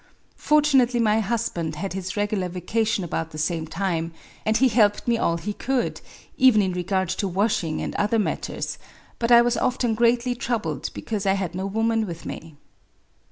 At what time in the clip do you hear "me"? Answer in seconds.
5.07-5.15, 12.25-12.55